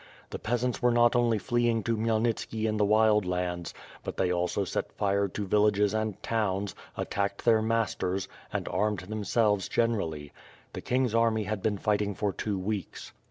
[0.31, 3.71] The peasants were not only fleeing to Khrayelnitski in the Wild Lands,
[4.03, 9.69] but they also set fire to villages and towns, attacked their masters, and armed themselves
[9.69, 10.33] generally.
[10.73, 13.11] The king's army had been fighting for two weeks.